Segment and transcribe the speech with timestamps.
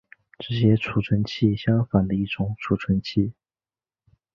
[0.39, 3.33] 只写存储器相反的一种存储器。